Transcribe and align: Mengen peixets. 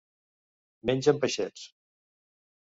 Mengen 0.91 1.21
peixets. 1.27 1.69